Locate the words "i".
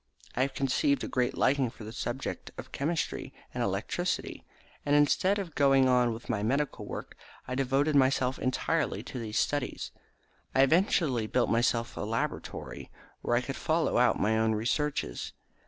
0.35-0.41, 7.47-7.53, 13.37-13.41